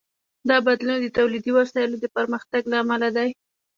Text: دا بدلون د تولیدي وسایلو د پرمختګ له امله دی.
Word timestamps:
دا 0.49 0.57
بدلون 0.65 0.97
د 1.01 1.07
تولیدي 1.17 1.51
وسایلو 1.59 1.95
د 2.01 2.05
پرمختګ 2.15 2.61
له 2.71 2.75
امله 2.83 3.09
دی. 3.17 3.29